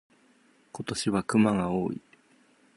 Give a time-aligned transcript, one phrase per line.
[0.71, 2.01] 今年は熊が多い。